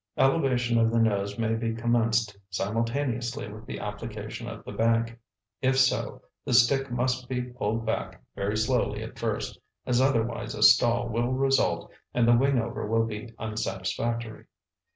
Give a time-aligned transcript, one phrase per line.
[0.17, 5.15] Elevation of the nose may be commenced simultaneously with the application of the bank.
[5.61, 10.63] If so, the stick must be pulled back very slowly at first, as otherwise a
[10.63, 14.45] stall will result and the wingover will be unsatisfactory.